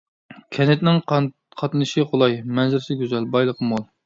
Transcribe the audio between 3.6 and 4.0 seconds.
مول.